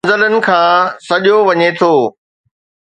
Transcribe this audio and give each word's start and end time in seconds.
منزلن 0.05 0.35
کان 0.47 0.71
سڏيو 1.07 1.37
وڃي 1.47 1.69
ٿو 1.79 1.93